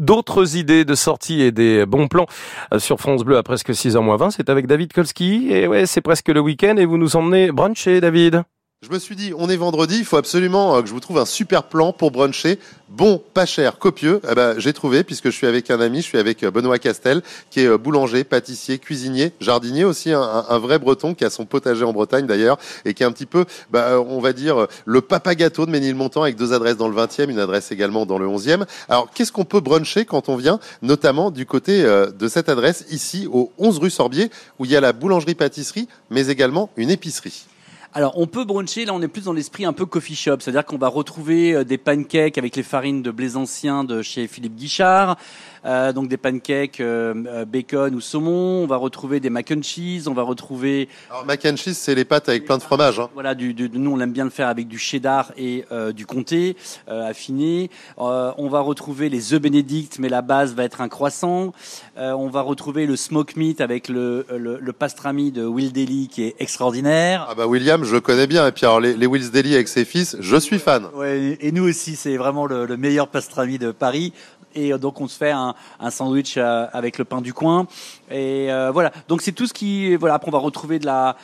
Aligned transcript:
d'autres 0.00 0.56
idées 0.56 0.84
de 0.84 0.94
sortie 0.96 1.42
et 1.42 1.52
des 1.52 1.86
bons 1.86 2.08
plans 2.08 2.26
euh, 2.74 2.78
sur 2.80 2.98
France 2.98 3.22
Bleu 3.22 3.36
à 3.36 3.42
presque 3.42 3.70
6h20. 3.70 4.30
C'est 4.30 4.50
avec 4.50 4.66
David 4.66 4.92
Kolski. 4.92 5.48
Et 5.50 5.68
ouais, 5.68 5.86
c'est 5.86 6.00
presque 6.00 6.28
le 6.28 6.40
week-end 6.40 6.76
et 6.76 6.84
vous 6.84 6.98
nous 6.98 7.14
emmenez 7.14 7.52
bruncher, 7.52 8.00
David. 8.00 8.42
Je 8.82 8.88
me 8.88 8.98
suis 8.98 9.14
dit, 9.14 9.34
on 9.36 9.50
est 9.50 9.58
vendredi, 9.58 9.98
il 9.98 10.06
faut 10.06 10.16
absolument 10.16 10.74
euh, 10.74 10.80
que 10.80 10.88
je 10.88 10.94
vous 10.94 11.00
trouve 11.00 11.18
un 11.18 11.26
super 11.26 11.64
plan 11.64 11.92
pour 11.92 12.10
bruncher. 12.10 12.58
Bon, 12.88 13.22
pas 13.34 13.44
cher, 13.44 13.78
copieux. 13.78 14.22
Eh 14.26 14.34
ben, 14.34 14.58
j'ai 14.58 14.72
trouvé 14.72 15.04
puisque 15.04 15.26
je 15.26 15.36
suis 15.36 15.46
avec 15.46 15.70
un 15.70 15.82
ami, 15.82 15.98
je 15.98 16.06
suis 16.06 16.16
avec 16.16 16.42
euh, 16.42 16.50
Benoît 16.50 16.78
Castel, 16.78 17.20
qui 17.50 17.60
est 17.60 17.66
euh, 17.66 17.76
boulanger, 17.76 18.24
pâtissier, 18.24 18.78
cuisinier, 18.78 19.32
jardinier 19.38 19.84
aussi, 19.84 20.12
un, 20.12 20.58
vrai 20.58 20.78
breton 20.78 21.12
qui 21.12 21.26
a 21.26 21.30
son 21.30 21.44
potager 21.44 21.84
en 21.84 21.92
Bretagne 21.92 22.26
d'ailleurs 22.26 22.56
et 22.86 22.94
qui 22.94 23.02
est 23.02 23.06
un 23.06 23.12
petit 23.12 23.26
peu, 23.26 23.44
bah, 23.70 24.00
on 24.00 24.18
va 24.18 24.32
dire, 24.32 24.66
le 24.86 25.02
papa 25.02 25.34
gâteau 25.34 25.66
de 25.66 25.70
Ménilmontant 25.70 26.22
avec 26.22 26.36
deux 26.36 26.54
adresses 26.54 26.78
dans 26.78 26.88
le 26.88 26.96
20e, 26.96 27.28
une 27.28 27.38
adresse 27.38 27.72
également 27.72 28.06
dans 28.06 28.18
le 28.18 28.26
11e. 28.28 28.64
Alors, 28.88 29.10
qu'est-ce 29.12 29.30
qu'on 29.30 29.44
peut 29.44 29.60
bruncher 29.60 30.06
quand 30.06 30.30
on 30.30 30.36
vient, 30.36 30.58
notamment 30.80 31.30
du 31.30 31.44
côté 31.44 31.82
de 31.82 32.28
cette 32.28 32.48
adresse 32.48 32.86
ici 32.90 33.28
au 33.30 33.52
11 33.58 33.78
rue 33.78 33.90
Sorbier, 33.90 34.30
où 34.58 34.64
il 34.64 34.70
y 34.70 34.76
a 34.76 34.80
la 34.80 34.94
boulangerie-pâtisserie, 34.94 35.86
mais 36.08 36.28
également 36.28 36.70
une 36.78 36.88
épicerie? 36.88 37.44
Alors, 37.92 38.16
on 38.16 38.28
peut 38.28 38.44
bruncher, 38.44 38.84
là, 38.84 38.94
on 38.94 39.02
est 39.02 39.08
plus 39.08 39.24
dans 39.24 39.32
l'esprit 39.32 39.64
un 39.64 39.72
peu 39.72 39.84
coffee 39.84 40.14
shop, 40.14 40.36
c'est-à-dire 40.38 40.64
qu'on 40.64 40.78
va 40.78 40.86
retrouver 40.86 41.54
euh, 41.54 41.64
des 41.64 41.76
pancakes 41.76 42.38
avec 42.38 42.54
les 42.54 42.62
farines 42.62 43.02
de 43.02 43.10
blé 43.10 43.34
ancien 43.34 43.82
de 43.82 44.00
chez 44.00 44.28
Philippe 44.28 44.54
Guichard, 44.54 45.16
euh, 45.64 45.92
donc 45.92 46.08
des 46.08 46.16
pancakes 46.16 46.80
euh, 46.80 47.14
euh, 47.26 47.44
bacon 47.44 47.94
ou 47.94 48.00
saumon. 48.00 48.62
On 48.62 48.66
va 48.66 48.76
retrouver 48.76 49.20
des 49.20 49.30
mac 49.30 49.52
and 49.54 49.62
cheese. 49.62 50.08
On 50.08 50.14
va 50.14 50.22
retrouver. 50.22 50.88
Alors 51.10 51.26
mac 51.26 51.44
and 51.44 51.56
cheese, 51.56 51.74
c'est 51.74 51.94
les 51.94 52.04
pâtes 52.04 52.28
avec 52.28 52.44
plein 52.44 52.58
de 52.58 52.62
fromage. 52.62 52.98
Hein. 52.98 53.08
Voilà, 53.14 53.34
du, 53.34 53.54
du, 53.54 53.70
nous 53.72 53.92
on 53.92 54.00
aime 54.00 54.12
bien 54.12 54.24
le 54.24 54.30
faire 54.30 54.48
avec 54.48 54.68
du 54.68 54.78
cheddar 54.78 55.32
et 55.36 55.64
du 55.94 56.06
comté 56.06 56.56
affiné. 56.88 57.70
on 57.96 58.48
va 58.50 58.60
retrouver 58.60 59.08
les 59.08 59.34
œufs 59.34 59.40
Bénédicts, 59.40 59.98
mais 59.98 60.08
la 60.08 60.22
base 60.22 60.54
va 60.54 60.64
être 60.64 60.80
un 60.80 60.88
croissant. 60.88 61.52
on 61.96 62.28
va 62.28 62.40
retrouver 62.42 62.86
le 62.86 62.96
smoke 62.96 63.32
meat 63.36 63.60
avec 63.60 63.88
le, 63.88 64.26
le, 64.30 64.58
le 64.60 64.72
pastrami 64.72 65.30
de 65.30 65.44
Will 65.44 65.72
Daly 65.72 66.08
qui 66.08 66.24
est 66.24 66.36
extraordinaire. 66.38 67.26
Ah 67.28 67.34
bah 67.34 67.46
William, 67.46 67.84
je 67.84 67.94
le 67.94 68.00
connais 68.00 68.26
bien. 68.26 68.46
Et 68.46 68.52
puis 68.52 68.66
alors 68.66 68.80
les, 68.80 68.94
les 68.94 69.06
Wills 69.06 69.30
Daly 69.30 69.54
avec 69.54 69.68
ses 69.68 69.84
fils, 69.84 70.16
je 70.20 70.36
suis 70.36 70.58
fan. 70.58 70.86
Ouais, 70.94 71.38
et 71.40 71.52
nous 71.52 71.68
aussi, 71.68 71.96
c'est 71.96 72.16
vraiment 72.16 72.46
le, 72.46 72.66
le 72.66 72.76
meilleur 72.76 73.08
pastrami 73.08 73.58
de 73.58 73.70
Paris 73.72 74.12
et 74.54 74.72
euh, 74.72 74.78
donc 74.78 75.00
on 75.00 75.08
se 75.08 75.16
fait 75.16 75.30
un, 75.30 75.54
sandwich 75.90 76.34
euh, 76.36 76.66
avec 76.72 76.98
le 76.98 77.04
pain 77.04 77.20
du 77.20 77.32
coin 77.32 77.66
et 78.10 78.52
euh, 78.52 78.70
voilà 78.70 78.92
donc 79.08 79.22
c'est 79.22 79.32
tout 79.32 79.46
ce 79.46 79.52
qui 79.52 79.94
voilà 79.96 80.14
après 80.14 80.28
on 80.28 80.32
va 80.32 80.38
retrouver 80.38 80.78
de 80.78 80.86
la 80.86 81.16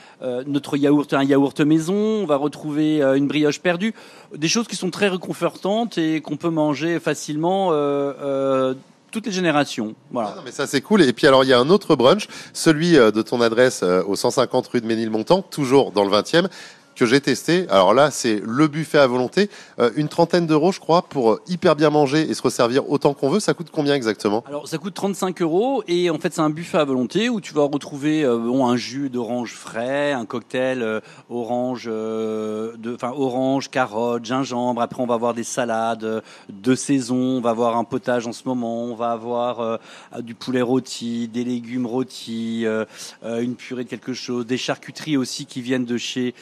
notre 0.46 0.76
yaourt 0.76 1.12
un 1.12 1.24
yaourt 1.24 1.60
maison 1.60 1.94
on 1.94 2.26
va 2.26 2.36
retrouver 2.36 3.00
une 3.00 3.26
brioche 3.26 3.60
perdue 3.60 3.94
des 4.34 4.48
choses 4.48 4.66
qui 4.66 4.76
sont 4.76 4.90
très 4.90 5.08
réconfortantes 5.08 5.98
et 5.98 6.20
qu'on 6.20 6.36
peut 6.36 6.50
manger 6.50 7.00
facilement 7.00 7.72
toutes 9.12 9.26
les 9.26 9.32
générations. 9.32 9.94
Voilà. 10.10 10.34
Ah 10.36 10.42
mais 10.44 10.50
ça 10.50 10.66
c'est 10.66 10.82
cool. 10.82 11.00
Et 11.00 11.12
puis 11.12 11.26
alors 11.26 11.44
il 11.44 11.48
y 11.48 11.52
a 11.52 11.58
un 11.58 11.70
autre 11.70 11.96
brunch, 11.96 12.28
celui 12.52 12.92
de 12.92 13.22
ton 13.22 13.40
adresse 13.40 13.82
au 13.82 14.14
150 14.14 14.66
rue 14.68 14.80
de 14.80 14.86
Ménilmontant, 14.86 15.42
toujours 15.42 15.92
dans 15.92 16.04
le 16.04 16.10
20e 16.10 16.48
que 16.96 17.06
j'ai 17.06 17.20
testé. 17.20 17.66
Alors 17.68 17.94
là, 17.94 18.10
c'est 18.10 18.40
le 18.42 18.66
buffet 18.66 18.98
à 18.98 19.06
volonté. 19.06 19.50
Euh, 19.78 19.90
une 19.96 20.08
trentaine 20.08 20.46
d'euros, 20.46 20.72
je 20.72 20.80
crois, 20.80 21.02
pour 21.02 21.32
euh, 21.32 21.42
hyper 21.46 21.76
bien 21.76 21.90
manger 21.90 22.28
et 22.28 22.34
se 22.34 22.42
resservir 22.42 22.90
autant 22.90 23.14
qu'on 23.14 23.28
veut. 23.28 23.38
Ça 23.38 23.54
coûte 23.54 23.68
combien 23.70 23.94
exactement? 23.94 24.42
Alors, 24.48 24.66
ça 24.66 24.78
coûte 24.78 24.94
35 24.94 25.42
euros 25.42 25.84
et 25.86 26.10
en 26.10 26.18
fait, 26.18 26.32
c'est 26.32 26.40
un 26.40 26.50
buffet 26.50 26.78
à 26.78 26.84
volonté 26.84 27.28
où 27.28 27.40
tu 27.40 27.52
vas 27.52 27.62
retrouver 27.62 28.24
euh, 28.24 28.38
bon, 28.38 28.66
un 28.66 28.76
jus 28.76 29.10
d'orange 29.10 29.54
frais, 29.54 30.12
un 30.12 30.24
cocktail 30.24 31.02
orange, 31.28 31.86
enfin 31.86 33.12
orange, 33.14 33.70
carotte, 33.70 34.24
gingembre. 34.24 34.80
Après, 34.80 35.02
on 35.02 35.06
va 35.06 35.14
avoir 35.14 35.34
des 35.34 35.44
salades 35.44 36.22
de 36.48 36.74
saison. 36.74 37.16
On 37.16 37.40
va 37.40 37.50
avoir 37.50 37.76
un 37.76 37.84
potage 37.84 38.26
en 38.26 38.32
ce 38.32 38.42
moment. 38.46 38.84
On 38.84 38.94
va 38.94 39.10
avoir 39.10 39.78
du 40.20 40.34
poulet 40.34 40.62
rôti, 40.62 41.28
des 41.28 41.44
légumes 41.44 41.86
rôtis, 41.86 42.64
une 43.22 43.54
purée 43.54 43.84
de 43.84 43.88
quelque 43.90 44.14
chose, 44.14 44.46
des 44.46 44.56
charcuteries 44.56 45.16
aussi 45.16 45.44
qui 45.44 45.60
viennent 45.60 45.84
de 45.84 45.98
chez 45.98 46.34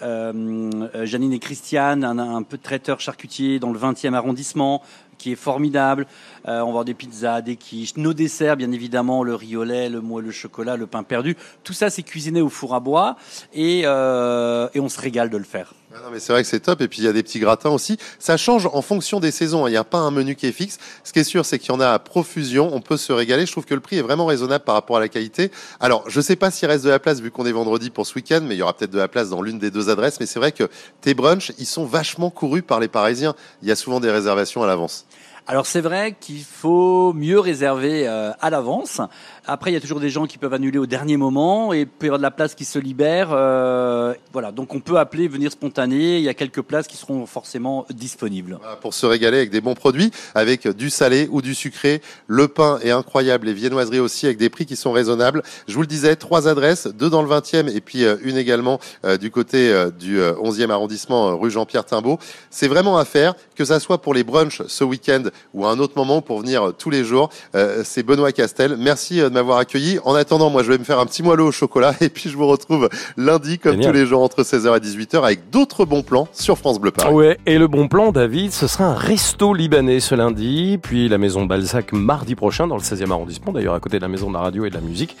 Janine 0.00 1.32
et 1.32 1.38
Christiane, 1.38 2.04
un, 2.04 2.42
peu 2.42 2.58
traiteur 2.58 3.00
charcutier 3.00 3.58
dans 3.58 3.72
le 3.72 3.78
20e 3.78 4.14
arrondissement, 4.14 4.82
qui 5.18 5.32
est 5.32 5.36
formidable. 5.36 6.06
Euh, 6.48 6.60
on 6.60 6.68
avoir 6.68 6.84
des 6.84 6.94
pizzas, 6.94 7.40
des 7.40 7.56
quiches, 7.56 7.96
nos 7.96 8.12
desserts, 8.12 8.56
bien 8.56 8.70
évidemment, 8.72 9.22
le 9.22 9.34
riz 9.34 9.56
au 9.56 9.64
lait, 9.64 9.88
le 9.88 10.00
moelle, 10.00 10.26
le 10.26 10.30
chocolat, 10.32 10.76
le 10.76 10.86
pain 10.86 11.02
perdu. 11.02 11.36
Tout 11.64 11.72
ça, 11.72 11.90
c'est 11.90 12.02
cuisiné 12.02 12.40
au 12.40 12.48
four 12.48 12.74
à 12.74 12.80
bois 12.80 13.16
et, 13.52 13.82
euh, 13.84 14.68
on 14.76 14.88
se 14.88 15.00
régale 15.00 15.30
de 15.30 15.36
le 15.36 15.44
faire. 15.44 15.74
Ah 15.96 16.00
non, 16.04 16.10
mais 16.12 16.20
c'est 16.20 16.32
vrai 16.32 16.42
que 16.42 16.48
c'est 16.48 16.60
top. 16.60 16.80
Et 16.82 16.88
puis 16.88 17.00
il 17.00 17.04
y 17.04 17.08
a 17.08 17.12
des 17.12 17.22
petits 17.22 17.38
gratins 17.38 17.70
aussi. 17.70 17.96
Ça 18.18 18.36
change 18.36 18.68
en 18.70 18.82
fonction 18.82 19.18
des 19.18 19.30
saisons. 19.30 19.66
Il 19.66 19.70
n'y 19.70 19.76
a 19.76 19.84
pas 19.84 19.98
un 19.98 20.10
menu 20.10 20.34
qui 20.34 20.46
est 20.46 20.52
fixe. 20.52 20.78
Ce 21.04 21.12
qui 21.12 21.20
est 21.20 21.24
sûr, 21.24 21.46
c'est 21.46 21.58
qu'il 21.58 21.70
y 21.70 21.72
en 21.72 21.80
a 21.80 21.88
à 21.88 21.98
profusion. 21.98 22.70
On 22.74 22.80
peut 22.80 22.98
se 22.98 23.12
régaler. 23.12 23.46
Je 23.46 23.52
trouve 23.52 23.64
que 23.64 23.74
le 23.74 23.80
prix 23.80 23.96
est 23.96 24.02
vraiment 24.02 24.26
raisonnable 24.26 24.64
par 24.64 24.74
rapport 24.74 24.98
à 24.98 25.00
la 25.00 25.08
qualité. 25.08 25.50
Alors, 25.80 26.04
je 26.08 26.20
sais 26.20 26.36
pas 26.36 26.50
s'il 26.50 26.68
reste 26.68 26.84
de 26.84 26.90
la 26.90 26.98
place 26.98 27.20
vu 27.20 27.30
qu'on 27.30 27.46
est 27.46 27.52
vendredi 27.52 27.90
pour 27.90 28.06
ce 28.06 28.14
week-end, 28.14 28.40
mais 28.42 28.56
il 28.56 28.58
y 28.58 28.62
aura 28.62 28.74
peut-être 28.74 28.90
de 28.90 28.98
la 28.98 29.08
place 29.08 29.30
dans 29.30 29.40
l'une 29.40 29.58
des 29.58 29.70
deux 29.70 29.88
adresses. 29.88 30.20
Mais 30.20 30.26
c'est 30.26 30.38
vrai 30.38 30.52
que 30.52 30.68
tes 31.00 31.14
brunchs, 31.14 31.52
ils 31.58 31.66
sont 31.66 31.86
vachement 31.86 32.30
courus 32.30 32.62
par 32.62 32.78
les 32.78 32.88
Parisiens. 32.88 33.34
Il 33.62 33.68
y 33.68 33.72
a 33.72 33.76
souvent 33.76 34.00
des 34.00 34.10
réservations 34.10 34.62
à 34.62 34.66
l'avance. 34.66 35.05
Alors 35.48 35.66
c'est 35.66 35.80
vrai 35.80 36.16
qu'il 36.18 36.42
faut 36.42 37.12
mieux 37.12 37.38
réserver 37.38 38.08
euh, 38.08 38.32
à 38.40 38.50
l'avance. 38.50 39.00
Après, 39.46 39.70
il 39.70 39.74
y 39.74 39.76
a 39.76 39.80
toujours 39.80 40.00
des 40.00 40.10
gens 40.10 40.26
qui 40.26 40.38
peuvent 40.38 40.52
annuler 40.52 40.78
au 40.78 40.86
dernier 40.86 41.16
moment 41.16 41.72
et 41.72 41.82
il 41.82 41.86
peut 41.86 42.06
y 42.06 42.08
avoir 42.08 42.18
de 42.18 42.24
la 42.24 42.32
place 42.32 42.56
qui 42.56 42.64
se 42.64 42.80
libère. 42.80 43.28
Euh, 43.30 44.12
voilà, 44.32 44.50
donc 44.50 44.74
on 44.74 44.80
peut 44.80 44.98
appeler, 44.98 45.28
venir 45.28 45.52
spontané. 45.52 46.16
Il 46.16 46.24
y 46.24 46.28
a 46.28 46.34
quelques 46.34 46.62
places 46.62 46.88
qui 46.88 46.96
seront 46.96 47.26
forcément 47.26 47.86
disponibles. 47.90 48.58
pour 48.80 48.92
se 48.92 49.06
régaler 49.06 49.36
avec 49.36 49.50
des 49.50 49.60
bons 49.60 49.76
produits, 49.76 50.10
avec 50.34 50.66
du 50.66 50.90
salé 50.90 51.28
ou 51.30 51.42
du 51.42 51.54
sucré. 51.54 52.02
Le 52.26 52.48
pain 52.48 52.80
est 52.82 52.90
incroyable, 52.90 53.46
les 53.46 53.54
viennoiseries 53.54 54.00
aussi 54.00 54.26
avec 54.26 54.38
des 54.38 54.50
prix 54.50 54.66
qui 54.66 54.74
sont 54.74 54.90
raisonnables. 54.90 55.44
Je 55.68 55.74
vous 55.74 55.82
le 55.82 55.86
disais, 55.86 56.16
trois 56.16 56.48
adresses, 56.48 56.88
deux 56.88 57.08
dans 57.08 57.22
le 57.22 57.28
20e 57.28 57.72
et 57.72 57.80
puis 57.80 58.04
euh, 58.04 58.16
une 58.24 58.36
également 58.36 58.80
du 59.20 59.30
côté 59.30 59.72
du 59.98 60.18
11e 60.18 60.70
arrondissement, 60.70 61.38
rue 61.38 61.50
Jean-Pierre 61.50 61.84
Timbaud. 61.84 62.18
C'est 62.50 62.66
vraiment 62.66 62.98
à 62.98 63.04
faire, 63.04 63.34
que 63.54 63.64
ça 63.64 63.78
soit 63.78 64.02
pour 64.02 64.12
les 64.12 64.24
brunchs 64.24 64.62
ce 64.66 64.82
week-end 64.82 65.22
ou 65.54 65.64
à 65.64 65.70
un 65.70 65.78
autre 65.78 65.94
moment 65.96 66.22
pour 66.22 66.40
venir 66.40 66.72
tous 66.78 66.90
les 66.90 67.04
jours. 67.04 67.30
Euh, 67.54 67.82
c'est 67.84 68.02
Benoît 68.02 68.32
Castel. 68.32 68.76
Merci 68.78 69.20
euh, 69.20 69.28
de 69.28 69.34
m'avoir 69.34 69.58
accueilli. 69.58 69.98
En 70.04 70.14
attendant, 70.14 70.50
moi, 70.50 70.62
je 70.62 70.70
vais 70.70 70.78
me 70.78 70.84
faire 70.84 70.98
un 70.98 71.06
petit 71.06 71.22
moelleux 71.22 71.44
au 71.44 71.52
chocolat 71.52 71.94
et 72.00 72.08
puis 72.08 72.30
je 72.30 72.36
vous 72.36 72.46
retrouve 72.46 72.88
lundi, 73.16 73.58
comme 73.58 73.80
tous 73.80 73.92
les 73.92 74.06
jours, 74.06 74.22
entre 74.22 74.42
16h 74.42 74.76
et 74.76 74.80
18h 74.80 75.22
avec 75.22 75.50
d'autres 75.50 75.84
bons 75.84 76.02
plans 76.02 76.28
sur 76.32 76.58
France 76.58 76.80
Bleu 76.80 76.90
Paris. 76.90 77.12
Ouais, 77.12 77.38
et 77.46 77.58
le 77.58 77.68
bon 77.68 77.88
plan, 77.88 78.12
David, 78.12 78.52
ce 78.52 78.66
sera 78.66 78.84
un 78.84 78.94
resto 78.94 79.54
libanais 79.54 80.00
ce 80.00 80.14
lundi, 80.14 80.78
puis 80.82 81.08
la 81.08 81.18
maison 81.18 81.46
Balzac 81.46 81.92
mardi 81.92 82.34
prochain 82.34 82.66
dans 82.66 82.76
le 82.76 82.82
16e 82.82 83.10
arrondissement, 83.10 83.52
d'ailleurs 83.52 83.74
à 83.74 83.80
côté 83.80 83.96
de 83.98 84.02
la 84.02 84.08
maison 84.08 84.28
de 84.28 84.34
la 84.34 84.40
radio 84.40 84.64
et 84.64 84.70
de 84.70 84.74
la 84.74 84.80
musique. 84.80 85.16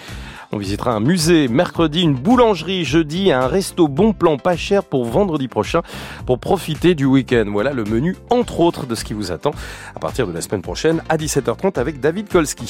On 0.52 0.58
visitera 0.58 0.92
un 0.92 1.00
musée 1.00 1.48
mercredi, 1.48 2.02
une 2.02 2.14
boulangerie 2.14 2.84
jeudi, 2.84 3.32
un 3.32 3.48
resto 3.48 3.88
bon 3.88 4.12
plan 4.12 4.38
pas 4.38 4.56
cher 4.56 4.84
pour 4.84 5.04
vendredi 5.04 5.48
prochain 5.48 5.82
pour 6.24 6.38
profiter 6.38 6.94
du 6.94 7.04
week-end. 7.04 7.46
Voilà 7.48 7.72
le 7.72 7.84
menu 7.84 8.16
entre 8.30 8.60
autres 8.60 8.86
de 8.86 8.94
ce 8.94 9.04
qui 9.04 9.12
vous 9.12 9.32
attend 9.32 9.50
à 9.96 9.98
partir 10.06 10.28
de 10.28 10.32
la 10.32 10.40
semaine 10.40 10.62
prochaine 10.62 11.02
à 11.08 11.16
17h30 11.16 11.80
avec 11.80 11.98
David 11.98 12.28
Kolski. 12.28 12.66